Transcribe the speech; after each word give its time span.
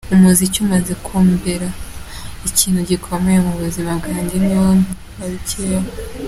Umuziki 0.15 0.57
umaze 0.65 0.93
kumbera 1.05 1.69
ikintu 2.49 2.79
gikomeye 2.89 3.39
mu 3.45 3.53
buzima 3.61 3.91
bwanjye, 3.99 4.35
ni 4.45 4.53
wo 4.61 4.69
nubakiyeho. 5.15 5.89